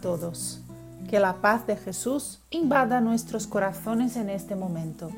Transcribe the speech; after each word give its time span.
todos. 0.00 0.60
Que 1.08 1.20
la 1.20 1.40
paz 1.40 1.66
de 1.66 1.76
Jesús 1.76 2.40
invada 2.50 3.00
nuestros 3.00 3.46
corazones 3.46 4.16
en 4.16 4.30
este 4.30 4.56
momento. 4.56 5.10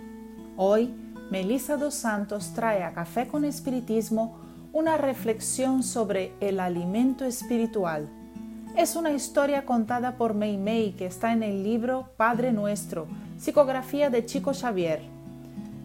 Hoy, 0.56 0.94
Melissa 1.30 1.76
dos 1.76 1.94
Santos 1.94 2.52
trae 2.54 2.82
a 2.82 2.92
Café 2.92 3.28
con 3.28 3.44
Espiritismo 3.44 4.38
una 4.72 4.96
reflexión 4.96 5.82
sobre 5.82 6.32
el 6.40 6.58
alimento 6.60 7.24
espiritual. 7.24 8.08
Es 8.76 8.96
una 8.96 9.12
historia 9.12 9.64
contada 9.64 10.16
por 10.16 10.34
Mei 10.34 10.56
Mei 10.56 10.92
que 10.92 11.06
está 11.06 11.32
en 11.32 11.44
el 11.44 11.62
libro 11.62 12.08
Padre 12.16 12.52
Nuestro, 12.52 13.06
psicografía 13.38 14.10
de 14.10 14.26
Chico 14.26 14.52
Xavier. 14.52 15.00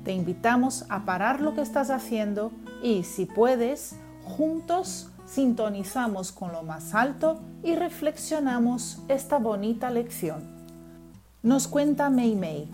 Te 0.03 0.13
invitamos 0.13 0.85
a 0.89 1.05
parar 1.05 1.39
lo 1.39 1.53
que 1.53 1.61
estás 1.61 1.91
haciendo 1.91 2.51
y, 2.81 3.03
si 3.03 3.25
puedes, 3.25 3.95
juntos 4.23 5.09
sintonizamos 5.29 6.31
con 6.31 6.51
lo 6.51 6.63
más 6.63 6.95
alto 6.95 7.39
y 7.63 7.75
reflexionamos 7.75 8.99
esta 9.07 9.37
bonita 9.37 9.91
lección. 9.91 10.43
Nos 11.43 11.67
cuenta 11.67 12.09
Mei 12.09 12.35
Mei. 12.35 12.69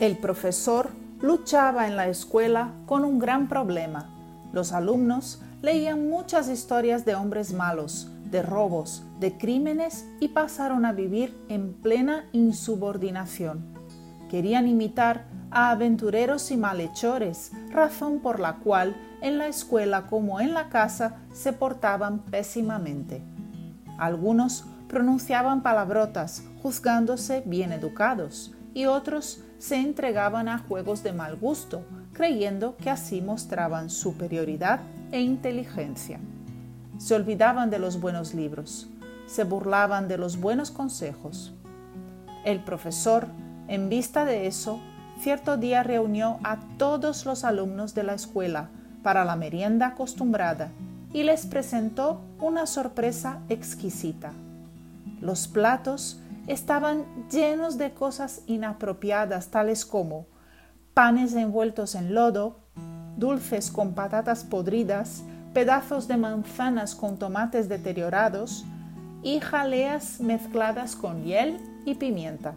El 0.00 0.16
profesor 0.16 0.90
luchaba 1.20 1.86
en 1.86 1.96
la 1.96 2.08
escuela 2.08 2.72
con 2.86 3.04
un 3.04 3.18
gran 3.18 3.48
problema. 3.48 4.08
Los 4.52 4.72
alumnos 4.72 5.42
leían 5.60 6.08
muchas 6.08 6.48
historias 6.48 7.04
de 7.04 7.14
hombres 7.14 7.52
malos, 7.52 8.08
de 8.30 8.42
robos, 8.42 9.02
de 9.20 9.36
crímenes 9.36 10.06
y 10.20 10.28
pasaron 10.28 10.84
a 10.84 10.92
vivir 10.92 11.36
en 11.48 11.74
plena 11.74 12.24
insubordinación. 12.32 13.64
Querían 14.30 14.66
imitar 14.66 15.26
a 15.50 15.70
aventureros 15.70 16.50
y 16.50 16.56
malhechores, 16.56 17.52
razón 17.70 18.20
por 18.20 18.40
la 18.40 18.56
cual 18.56 18.94
en 19.20 19.38
la 19.38 19.48
escuela 19.48 20.06
como 20.06 20.40
en 20.40 20.54
la 20.54 20.68
casa 20.68 21.16
se 21.32 21.52
portaban 21.52 22.20
pésimamente. 22.20 23.22
Algunos 23.98 24.64
pronunciaban 24.88 25.62
palabrotas, 25.62 26.42
juzgándose 26.62 27.42
bien 27.44 27.72
educados, 27.72 28.54
y 28.74 28.86
otros 28.86 29.42
se 29.58 29.76
entregaban 29.76 30.48
a 30.48 30.58
juegos 30.58 31.02
de 31.02 31.12
mal 31.12 31.36
gusto, 31.36 31.84
creyendo 32.12 32.76
que 32.76 32.90
así 32.90 33.20
mostraban 33.20 33.90
superioridad 33.90 34.80
e 35.10 35.20
inteligencia. 35.20 36.20
Se 36.98 37.14
olvidaban 37.14 37.70
de 37.70 37.78
los 37.78 38.00
buenos 38.00 38.34
libros, 38.34 38.88
se 39.26 39.44
burlaban 39.44 40.08
de 40.08 40.18
los 40.18 40.40
buenos 40.40 40.70
consejos. 40.70 41.52
El 42.44 42.62
profesor, 42.62 43.26
en 43.66 43.88
vista 43.88 44.24
de 44.24 44.46
eso, 44.46 44.80
cierto 45.20 45.56
día 45.56 45.82
reunió 45.82 46.38
a 46.44 46.58
todos 46.78 47.26
los 47.26 47.44
alumnos 47.44 47.94
de 47.94 48.04
la 48.04 48.14
escuela 48.14 48.70
para 49.08 49.24
la 49.24 49.36
merienda 49.36 49.86
acostumbrada 49.86 50.70
y 51.14 51.22
les 51.22 51.46
presentó 51.46 52.20
una 52.40 52.66
sorpresa 52.66 53.38
exquisita. 53.48 54.32
Los 55.22 55.48
platos 55.48 56.20
estaban 56.46 57.06
llenos 57.30 57.78
de 57.78 57.92
cosas 57.92 58.42
inapropiadas 58.46 59.48
tales 59.48 59.86
como 59.86 60.26
panes 60.92 61.32
envueltos 61.32 61.94
en 61.94 62.14
lodo, 62.14 62.58
dulces 63.16 63.70
con 63.70 63.94
patatas 63.94 64.44
podridas, 64.44 65.22
pedazos 65.54 66.06
de 66.06 66.18
manzanas 66.18 66.94
con 66.94 67.16
tomates 67.16 67.70
deteriorados 67.70 68.66
y 69.22 69.40
jaleas 69.40 70.20
mezcladas 70.20 70.96
con 70.96 71.24
hiel 71.24 71.56
y 71.86 71.94
pimienta. 71.94 72.56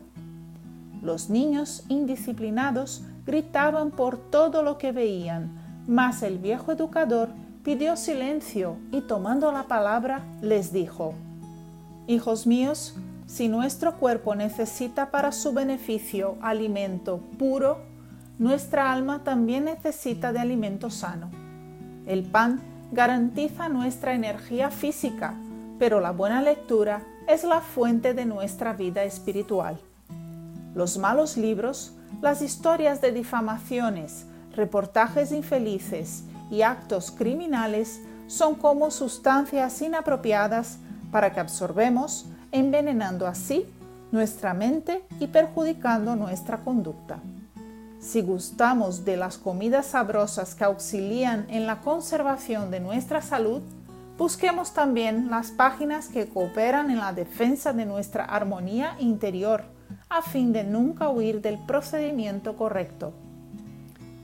Los 1.02 1.30
niños 1.30 1.86
indisciplinados 1.88 3.04
gritaban 3.26 3.92
por 3.92 4.18
todo 4.18 4.64
lo 4.64 4.78
que 4.78 4.92
veían, 4.92 5.61
mas 5.88 6.24
el 6.24 6.38
viejo 6.38 6.72
educador 6.72 7.30
pidió 7.64 7.96
silencio 7.96 8.78
y 8.92 9.02
tomando 9.02 9.52
la 9.52 9.64
palabra 9.64 10.24
les 10.42 10.72
dijo, 10.74 11.14
Hijos 12.08 12.48
míos, 12.48 12.96
si 13.28 13.48
nuestro 13.48 13.98
cuerpo 13.98 14.36
necesita 14.36 15.12
para 15.12 15.32
su 15.32 15.54
beneficio 15.54 16.38
alimento 16.42 17.22
puro, 17.38 17.80
nuestra 18.40 18.92
alma 18.92 19.24
también 19.24 19.66
necesita 19.66 20.34
de 20.34 20.40
alimento 20.40 20.90
sano. 20.90 21.30
El 22.06 22.24
pan 22.24 22.60
garantiza 22.92 23.70
nuestra 23.70 24.16
energía 24.16 24.72
física, 24.72 25.36
pero 25.80 26.02
la 26.02 26.12
buena 26.12 26.42
lectura 26.42 27.04
es 27.28 27.44
la 27.44 27.62
fuente 27.62 28.14
de 28.14 28.26
nuestra 28.26 28.74
vida 28.74 29.04
espiritual. 29.04 29.80
Los 30.74 30.98
malos 30.98 31.38
libros, 31.38 31.94
las 32.22 32.42
historias 32.42 33.00
de 33.00 33.12
difamaciones, 33.12 34.26
reportajes 34.56 35.32
infelices 35.32 36.24
y 36.50 36.62
actos 36.62 37.12
criminales 37.12 38.02
son 38.28 38.56
como 38.56 38.92
sustancias 38.92 39.82
inapropiadas 39.82 40.78
para 41.12 41.34
que 41.34 41.40
absorbemos, 41.40 42.26
envenenando 42.52 43.28
así 43.28 43.66
nuestra 44.12 44.54
mente 44.54 45.04
y 45.20 45.28
perjudicando 45.28 46.16
nuestra 46.16 46.58
conducta. 46.58 47.20
Si 48.00 48.22
gustamos 48.22 49.06
de 49.06 49.16
las 49.16 49.38
comidas 49.38 49.88
sabrosas 49.88 50.56
que 50.56 50.64
auxilian 50.64 51.46
en 51.50 51.68
la 51.68 51.82
conservación 51.82 52.72
de 52.72 52.80
nuestra 52.80 53.22
salud, 53.22 53.62
busquemos 54.18 54.74
también 54.74 55.30
las 55.30 55.52
páginas 55.52 56.08
que 56.08 56.28
cooperan 56.28 56.90
en 56.90 57.00
la 57.00 57.14
defensa 57.14 57.74
de 57.74 57.86
nuestra 57.86 58.26
armonía 58.26 58.96
interior, 59.00 59.66
a 60.10 60.22
fin 60.22 60.52
de 60.52 60.64
nunca 60.64 61.10
huir 61.10 61.42
del 61.42 61.60
procedimiento 61.60 62.58
correcto. 62.58 63.14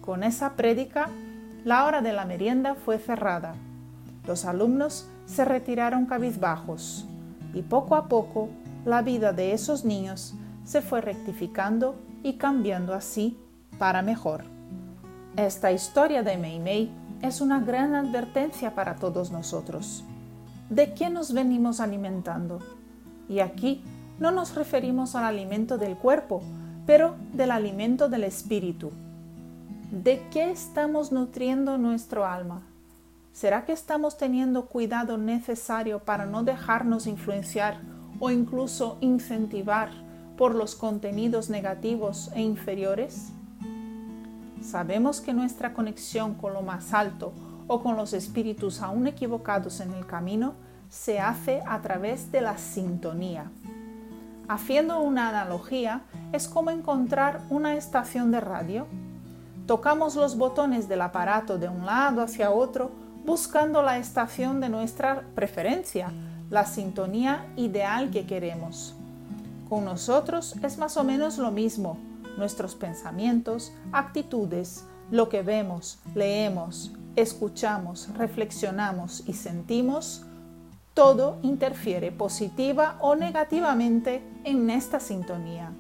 Con 0.08 0.24
esa 0.24 0.54
prédica, 0.54 1.10
la 1.66 1.84
hora 1.84 2.02
de 2.02 2.14
la 2.14 2.24
merienda 2.24 2.76
fue 2.76 2.98
cerrada. 2.98 3.56
Los 4.26 4.46
alumnos 4.46 5.10
se 5.26 5.44
retiraron 5.44 6.06
cabizbajos 6.06 7.06
y 7.54 7.62
poco 7.62 7.94
a 7.94 8.08
poco 8.08 8.48
la 8.86 9.02
vida 9.02 9.34
de 9.34 9.52
esos 9.52 9.84
niños 9.84 10.34
se 10.64 10.82
fue 10.82 11.02
rectificando 11.02 11.98
y 12.24 12.36
cambiando 12.38 12.94
así 12.94 13.38
para 13.80 14.02
mejor. 14.02 14.46
Esta 15.36 15.74
historia 15.74 16.24
de 16.24 16.38
Mei 16.38 16.60
Mei 16.60 16.90
es 17.22 17.42
una 17.42 17.60
gran 17.60 17.94
advertencia 17.94 18.76
para 18.76 18.96
todos 18.96 19.30
nosotros. 19.30 20.06
¿De 20.70 20.94
qué 20.94 21.10
nos 21.10 21.34
venimos 21.34 21.82
alimentando? 21.82 22.60
Y 23.28 23.40
aquí 23.40 23.84
no 24.20 24.32
nos 24.32 24.56
referimos 24.56 25.18
al 25.18 25.26
alimento 25.26 25.78
del 25.78 25.98
cuerpo, 25.98 26.44
pero 26.86 27.16
del 27.34 27.52
alimento 27.52 28.08
del 28.08 28.24
espíritu, 28.24 28.94
¿De 29.92 30.22
qué 30.32 30.52
estamos 30.52 31.14
nutriendo 31.14 31.78
nuestro 31.78 32.26
alma? 32.26 32.62
¿Será 33.32 33.64
que 33.64 33.72
estamos 33.72 34.18
teniendo 34.18 34.66
cuidado 34.66 35.18
necesario 35.18 36.00
para 36.00 36.26
no 36.26 36.44
dejarnos 36.44 37.08
influenciar 37.08 37.80
o 38.20 38.30
incluso 38.30 38.98
incentivar 39.00 39.92
por 40.36 40.56
los 40.56 40.76
contenidos 40.76 41.50
negativos 41.50 42.30
e 42.36 42.42
inferiores? 42.42 43.32
Sabemos 44.62 45.22
que 45.22 45.34
nuestra 45.34 45.74
conexión 45.74 46.34
con 46.34 46.54
lo 46.54 46.64
más 46.64 46.94
alto 46.94 47.32
o 47.68 47.82
con 47.82 47.96
los 47.96 48.12
espíritus 48.12 48.82
aún 48.82 49.08
equivocados 49.08 49.80
en 49.80 49.94
el 49.94 50.06
camino 50.06 50.56
se 50.90 51.22
hace 51.22 51.62
a 51.66 51.82
través 51.82 52.30
de 52.34 52.42
la 52.42 52.58
sintonía. 52.58 53.50
Haciendo 54.50 55.00
una 55.00 55.30
analogía, 55.30 56.02
es 56.34 56.50
como 56.50 56.72
encontrar 56.72 57.42
una 57.50 57.76
estación 57.76 58.32
de 58.32 58.42
radio 58.42 58.86
Tocamos 59.68 60.16
los 60.16 60.38
botones 60.38 60.88
del 60.88 61.02
aparato 61.02 61.58
de 61.58 61.68
un 61.68 61.86
lado 61.86 62.22
hacia 62.22 62.52
otro 62.52 62.90
buscando 63.26 63.82
la 63.82 63.98
estación 63.98 64.62
de 64.62 64.70
nuestra 64.70 65.24
preferencia, 65.36 66.14
la 66.50 66.66
sintonía 66.66 67.46
ideal 67.58 68.10
que 68.10 68.26
queremos. 68.26 68.96
Con 69.68 69.84
nosotros 69.84 70.56
es 70.64 70.78
más 70.78 70.96
o 70.96 71.04
menos 71.04 71.38
lo 71.38 71.52
mismo. 71.52 71.98
Nuestros 72.38 72.76
pensamientos, 72.76 73.74
actitudes, 73.92 74.86
lo 75.12 75.28
que 75.28 75.42
vemos, 75.42 76.00
leemos, 76.16 76.94
escuchamos, 77.18 78.08
reflexionamos 78.18 79.24
y 79.28 79.34
sentimos, 79.34 80.24
todo 80.94 81.40
interfiere 81.42 82.14
positiva 82.14 82.96
o 83.02 83.18
negativamente 83.18 84.24
en 84.46 84.70
esta 84.70 85.02
sintonía. 85.02 85.74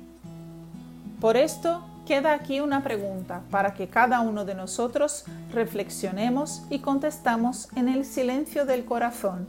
Por 1.22 1.38
esto, 1.38 1.82
queda 2.08 2.32
aquí 2.32 2.62
una 2.62 2.84
pregunta 2.84 3.42
para 3.52 3.74
que 3.74 3.90
cada 3.90 4.22
uno 4.22 4.46
de 4.46 4.56
nosotros 4.56 5.26
reflexionemos 5.52 6.64
y 6.70 6.80
contestamos 6.80 7.68
en 7.76 7.90
el 7.90 8.06
silencio 8.06 8.66
del 8.66 8.86
corazón. 8.86 9.46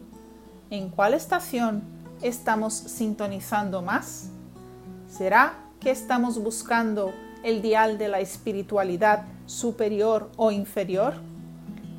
¿En 0.68 0.88
cuál 0.90 1.14
estación 1.14 1.84
estamos 2.20 2.74
sintonizando 2.74 3.80
más? 3.80 4.30
¿Será 5.08 5.54
que 5.78 5.92
estamos 5.92 6.42
buscando 6.42 7.14
el 7.44 7.62
dial 7.62 7.96
de 7.96 8.08
la 8.08 8.18
espiritualidad 8.18 9.22
superior 9.46 10.28
o 10.36 10.50
inferior? 10.50 11.14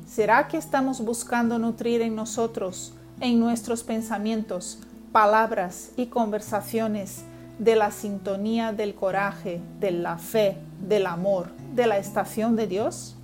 ¿Será 0.06 0.46
que 0.46 0.58
estamos 0.58 1.02
buscando 1.02 1.58
nutrir 1.58 2.02
en 2.02 2.14
nosotros, 2.14 2.92
en 3.20 3.40
nuestros 3.40 3.82
pensamientos, 3.82 4.78
palabras 5.10 5.92
y 5.96 6.06
conversaciones 6.06 7.24
de 7.60 7.76
la 7.76 7.90
sintonía 7.90 8.72
del 8.72 8.94
coraje, 8.94 9.60
de 9.80 9.90
la 9.90 10.16
fe, 10.16 10.56
del 10.80 11.06
amor, 11.06 11.50
de 11.74 11.86
la 11.86 11.98
estación 11.98 12.56
de 12.56 12.66
Dios? 12.66 13.16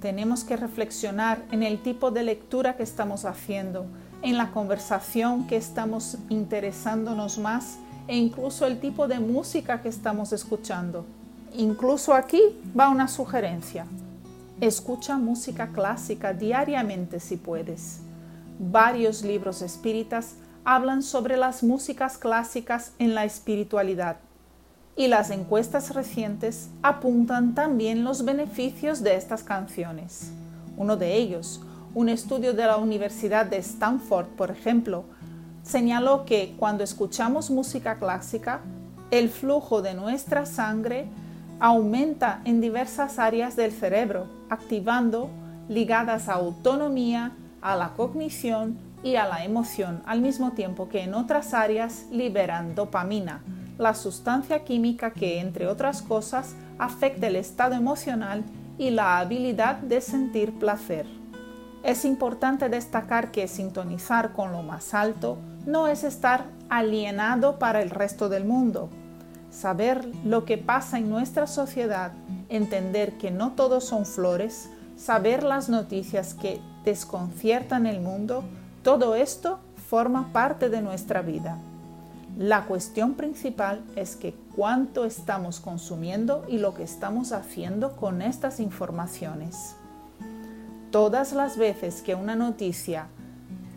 Tenemos 0.00 0.44
que 0.44 0.56
reflexionar 0.56 1.44
en 1.52 1.62
el 1.62 1.82
tipo 1.82 2.10
de 2.10 2.22
lectura 2.22 2.76
que 2.76 2.82
estamos 2.82 3.26
haciendo, 3.26 3.84
en 4.22 4.38
la 4.38 4.50
conversación 4.50 5.46
que 5.46 5.56
estamos 5.56 6.16
interesándonos 6.30 7.36
más 7.36 7.76
e 8.08 8.16
incluso 8.16 8.66
el 8.66 8.80
tipo 8.80 9.08
de 9.08 9.20
música 9.20 9.82
que 9.82 9.90
estamos 9.90 10.32
escuchando. 10.32 11.04
Incluso 11.54 12.14
aquí 12.14 12.40
va 12.78 12.88
una 12.88 13.08
sugerencia. 13.08 13.86
Escucha 14.58 15.18
música 15.18 15.68
clásica 15.68 16.32
diariamente 16.32 17.20
si 17.20 17.36
puedes. 17.36 18.00
Varios 18.58 19.22
libros 19.22 19.60
espíritas 19.60 20.36
hablan 20.66 21.04
sobre 21.04 21.36
las 21.36 21.62
músicas 21.62 22.18
clásicas 22.18 22.92
en 22.98 23.14
la 23.14 23.24
espiritualidad 23.24 24.16
y 24.96 25.06
las 25.06 25.30
encuestas 25.30 25.94
recientes 25.94 26.70
apuntan 26.82 27.54
también 27.54 28.02
los 28.02 28.24
beneficios 28.24 29.04
de 29.04 29.14
estas 29.14 29.44
canciones. 29.44 30.32
Uno 30.76 30.96
de 30.96 31.14
ellos, 31.14 31.62
un 31.94 32.08
estudio 32.08 32.52
de 32.52 32.66
la 32.66 32.78
Universidad 32.78 33.46
de 33.46 33.58
Stanford, 33.58 34.26
por 34.36 34.50
ejemplo, 34.50 35.04
señaló 35.62 36.24
que 36.24 36.56
cuando 36.58 36.82
escuchamos 36.82 37.48
música 37.48 38.00
clásica, 38.00 38.60
el 39.12 39.28
flujo 39.28 39.82
de 39.82 39.94
nuestra 39.94 40.46
sangre 40.46 41.06
aumenta 41.60 42.40
en 42.44 42.60
diversas 42.60 43.20
áreas 43.20 43.54
del 43.54 43.70
cerebro, 43.70 44.26
activando 44.50 45.30
ligadas 45.68 46.28
a 46.28 46.32
autonomía, 46.32 47.36
a 47.62 47.76
la 47.76 47.90
cognición 47.90 48.84
y 49.02 49.16
a 49.16 49.26
la 49.26 49.44
emoción, 49.44 50.02
al 50.06 50.20
mismo 50.20 50.52
tiempo 50.52 50.88
que 50.88 51.02
en 51.02 51.14
otras 51.14 51.54
áreas 51.54 52.06
liberan 52.10 52.74
dopamina, 52.74 53.42
la 53.78 53.94
sustancia 53.94 54.64
química 54.64 55.10
que, 55.12 55.40
entre 55.40 55.66
otras 55.66 56.02
cosas, 56.02 56.54
afecta 56.78 57.26
el 57.26 57.36
estado 57.36 57.74
emocional 57.74 58.44
y 58.78 58.90
la 58.90 59.18
habilidad 59.18 59.76
de 59.76 60.00
sentir 60.00 60.58
placer. 60.58 61.06
Es 61.82 62.04
importante 62.04 62.68
destacar 62.68 63.30
que 63.30 63.46
sintonizar 63.48 64.32
con 64.32 64.52
lo 64.52 64.62
más 64.62 64.92
alto 64.92 65.38
no 65.66 65.88
es 65.88 66.04
estar 66.04 66.46
alienado 66.68 67.58
para 67.58 67.82
el 67.82 67.90
resto 67.90 68.28
del 68.28 68.44
mundo. 68.44 68.88
Saber 69.50 70.10
lo 70.24 70.44
que 70.44 70.58
pasa 70.58 70.98
en 70.98 71.08
nuestra 71.08 71.46
sociedad, 71.46 72.12
entender 72.48 73.18
que 73.18 73.30
no 73.30 73.52
todos 73.52 73.84
son 73.84 74.04
flores, 74.04 74.68
saber 74.96 75.42
las 75.42 75.68
noticias 75.68 76.34
que 76.34 76.60
desconciertan 76.84 77.86
el 77.86 78.00
mundo, 78.00 78.42
todo 78.86 79.16
esto 79.16 79.58
forma 79.88 80.32
parte 80.32 80.70
de 80.70 80.80
nuestra 80.80 81.20
vida. 81.20 81.58
La 82.38 82.66
cuestión 82.66 83.14
principal 83.14 83.82
es 83.96 84.14
que 84.14 84.32
cuánto 84.54 85.04
estamos 85.04 85.58
consumiendo 85.58 86.44
y 86.46 86.58
lo 86.58 86.72
que 86.72 86.84
estamos 86.84 87.32
haciendo 87.32 87.96
con 87.96 88.22
estas 88.22 88.60
informaciones. 88.60 89.74
Todas 90.92 91.32
las 91.32 91.56
veces 91.56 92.00
que 92.00 92.14
una 92.14 92.36
noticia 92.36 93.08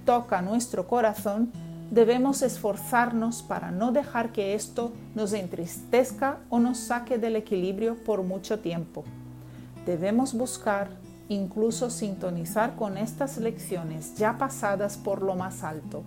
toca 0.05 0.43
nuestro 0.43 0.87
corazón, 0.87 1.51
debemos 1.89 2.43
esforzarnos 2.43 3.41
para 3.41 3.71
no 3.71 3.91
dejar 3.91 4.31
que 4.31 4.53
esto 4.53 4.93
nos 5.15 5.33
entristezca 5.33 6.37
o 6.51 6.59
nos 6.59 6.77
saque 6.77 7.17
del 7.17 7.35
equilibrio 7.35 7.95
por 8.03 8.21
mucho 8.21 8.59
tiempo. 8.59 9.03
Debemos 9.87 10.35
buscar, 10.35 10.98
incluso 11.29 11.89
sintonizar 11.89 12.75
con 12.75 12.97
estas 12.97 13.37
lecciones 13.37 14.15
ya 14.15 14.37
pasadas 14.37 14.97
por 14.97 15.21
lo 15.21 15.35
más 15.35 15.63
alto 15.63 16.03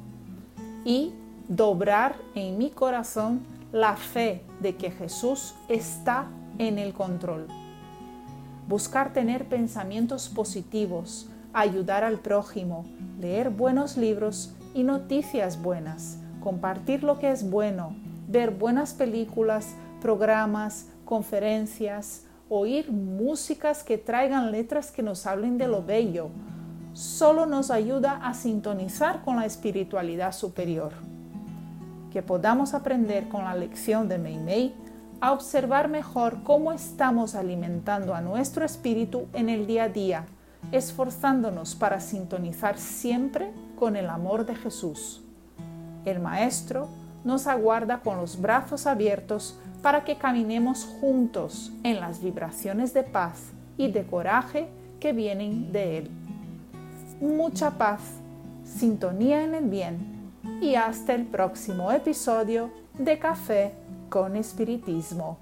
y 0.84 1.12
dobrar 1.48 2.16
en 2.34 2.58
mi 2.58 2.70
corazón 2.70 3.40
la 3.72 3.96
fe 3.96 4.42
de 4.60 4.76
que 4.76 4.90
Jesús 4.90 5.54
está 5.68 6.26
en 6.58 6.78
el 6.78 6.92
control. 6.92 7.46
Buscar 8.68 9.12
tener 9.12 9.48
pensamientos 9.48 10.28
positivos, 10.28 11.28
ayudar 11.52 12.04
al 12.04 12.18
prójimo, 12.18 12.84
leer 13.20 13.50
buenos 13.50 13.96
libros 13.96 14.54
y 14.74 14.82
noticias 14.82 15.60
buenas, 15.62 16.18
compartir 16.42 17.02
lo 17.02 17.18
que 17.18 17.30
es 17.30 17.48
bueno, 17.48 17.94
ver 18.28 18.50
buenas 18.50 18.92
películas, 18.92 19.74
programas, 20.00 20.86
conferencias, 21.04 22.24
oír 22.54 22.92
músicas 22.92 23.82
que 23.82 23.96
traigan 23.96 24.52
letras 24.52 24.90
que 24.90 25.02
nos 25.02 25.26
hablen 25.26 25.56
de 25.56 25.68
lo 25.68 25.82
bello, 25.82 26.28
solo 26.92 27.46
nos 27.46 27.70
ayuda 27.70 28.20
a 28.22 28.34
sintonizar 28.34 29.22
con 29.22 29.36
la 29.36 29.46
espiritualidad 29.46 30.32
superior. 30.32 30.92
Que 32.12 32.22
podamos 32.22 32.74
aprender 32.74 33.28
con 33.28 33.44
la 33.44 33.54
lección 33.54 34.06
de 34.06 34.18
Mei 34.18 34.36
Mei 34.36 34.74
a 35.22 35.32
observar 35.32 35.88
mejor 35.88 36.42
cómo 36.42 36.72
estamos 36.72 37.34
alimentando 37.34 38.14
a 38.14 38.20
nuestro 38.20 38.66
espíritu 38.66 39.28
en 39.32 39.48
el 39.48 39.66
día 39.66 39.84
a 39.84 39.88
día, 39.88 40.26
esforzándonos 40.72 41.74
para 41.74 42.00
sintonizar 42.00 42.76
siempre 42.76 43.50
con 43.78 43.96
el 43.96 44.10
amor 44.10 44.44
de 44.44 44.56
Jesús. 44.56 45.22
El 46.04 46.20
Maestro 46.20 46.88
nos 47.24 47.46
aguarda 47.46 48.00
con 48.00 48.18
los 48.18 48.38
brazos 48.38 48.86
abiertos 48.86 49.58
para 49.82 50.04
que 50.04 50.16
caminemos 50.16 50.84
juntos 51.00 51.72
en 51.82 52.00
las 52.00 52.22
vibraciones 52.22 52.94
de 52.94 53.02
paz 53.02 53.52
y 53.76 53.90
de 53.90 54.04
coraje 54.04 54.68
que 55.00 55.12
vienen 55.12 55.72
de 55.72 55.98
Él. 55.98 56.10
Mucha 57.20 57.72
paz, 57.72 58.00
sintonía 58.64 59.42
en 59.42 59.54
el 59.54 59.64
bien 59.64 59.98
y 60.60 60.76
hasta 60.76 61.14
el 61.14 61.24
próximo 61.24 61.90
episodio 61.90 62.70
de 62.98 63.18
Café 63.18 63.72
con 64.08 64.36
Espiritismo. 64.36 65.38